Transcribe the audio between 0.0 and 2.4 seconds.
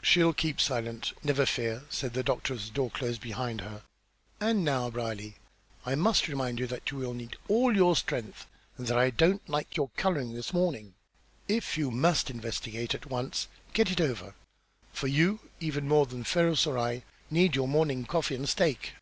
"She'll keep silent, never fear," said the